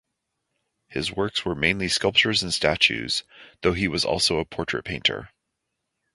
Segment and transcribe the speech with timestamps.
[0.87, 3.23] His works were mainly sculptures and statues,
[3.61, 5.29] though he was also a portrait painter.